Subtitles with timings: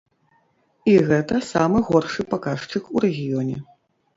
[0.93, 3.55] І гэта самы горшы паказчык у рэгіёне.